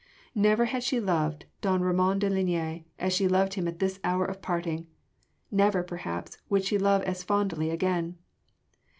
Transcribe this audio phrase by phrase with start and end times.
[0.33, 4.25] Never had she loved don Ramon de Linea as she loved him at this hour
[4.25, 4.87] of parting
[5.51, 8.17] never perhaps would she love as fondly again.